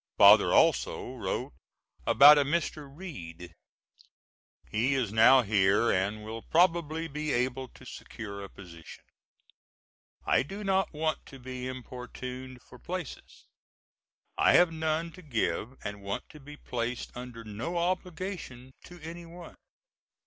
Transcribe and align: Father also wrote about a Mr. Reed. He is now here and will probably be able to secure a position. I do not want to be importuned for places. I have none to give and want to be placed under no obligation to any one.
Father 0.17 0.51
also 0.51 1.13
wrote 1.13 1.53
about 2.07 2.39
a 2.39 2.43
Mr. 2.43 2.89
Reed. 2.91 3.53
He 4.71 4.95
is 4.95 5.13
now 5.13 5.43
here 5.43 5.91
and 5.91 6.23
will 6.25 6.41
probably 6.41 7.07
be 7.07 7.31
able 7.31 7.67
to 7.67 7.85
secure 7.85 8.43
a 8.43 8.49
position. 8.49 9.03
I 10.25 10.41
do 10.41 10.63
not 10.63 10.91
want 10.91 11.23
to 11.27 11.37
be 11.37 11.67
importuned 11.67 12.63
for 12.63 12.79
places. 12.79 13.45
I 14.39 14.53
have 14.53 14.71
none 14.73 15.11
to 15.11 15.21
give 15.21 15.77
and 15.83 16.01
want 16.01 16.27
to 16.29 16.39
be 16.39 16.57
placed 16.57 17.11
under 17.15 17.43
no 17.43 17.77
obligation 17.77 18.71
to 18.85 18.99
any 19.01 19.27
one. 19.27 19.53